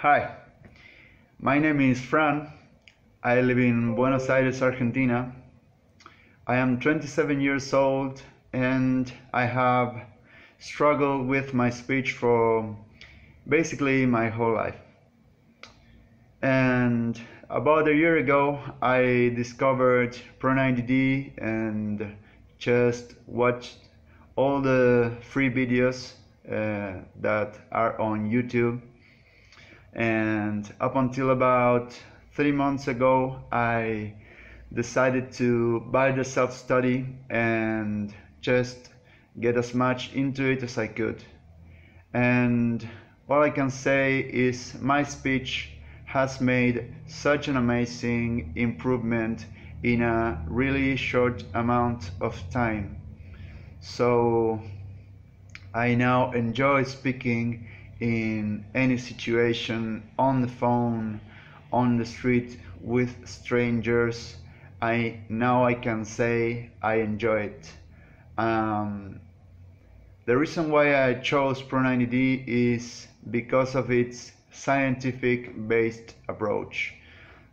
[0.00, 0.36] Hi,
[1.40, 2.52] my name is Fran.
[3.22, 5.34] I live in Buenos Aires, Argentina.
[6.46, 8.22] I am 27 years old
[8.52, 9.96] and I have
[10.58, 12.76] struggled with my speech for
[13.48, 14.76] basically my whole life.
[16.42, 17.18] And
[17.48, 22.14] about a year ago, I discovered Pro90D and
[22.58, 23.78] just watched
[24.36, 26.12] all the free videos
[26.46, 28.82] uh, that are on YouTube
[29.96, 31.98] and up until about
[32.34, 34.14] three months ago I
[34.72, 38.90] decided to buy the self-study and just
[39.40, 41.24] get as much into it as I could.
[42.12, 42.86] And
[43.28, 45.70] all I can say is my speech
[46.04, 49.46] has made such an amazing improvement
[49.82, 52.98] in a really short amount of time.
[53.80, 54.60] So
[55.74, 57.68] I now enjoy speaking
[58.00, 61.20] in any situation on the phone
[61.72, 64.36] on the street with strangers
[64.82, 67.72] i now i can say i enjoy it.
[68.38, 69.20] Um,
[70.26, 76.94] the reason why i chose pro90d is because of its scientific based approach.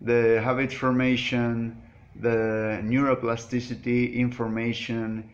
[0.00, 1.80] The habit formation
[2.16, 5.30] the neuroplasticity information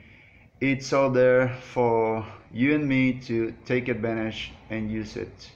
[0.61, 5.51] it's all there for you and me to take advantage and use it.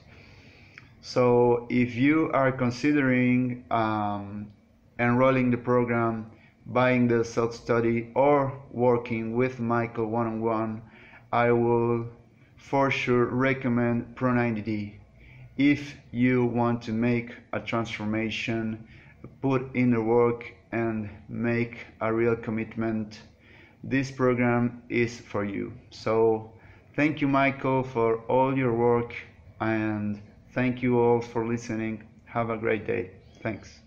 [1.01, 4.53] So if you are considering um,
[5.01, 6.31] enrolling the program,
[6.67, 10.83] buying the self-study or working with Michael one-on-one,
[11.33, 12.07] I will
[12.57, 14.95] for sure recommend Pro90D.
[15.57, 18.87] If you want to make a transformation,
[19.41, 23.21] put in the work and make a real commitment,
[23.85, 25.73] this program is for you.
[25.91, 26.53] So
[26.95, 29.15] Thank you, Michael, for all your work,
[29.61, 30.21] and
[30.53, 32.03] thank you all for listening.
[32.27, 33.13] Have a great day.
[33.43, 33.81] Thanks.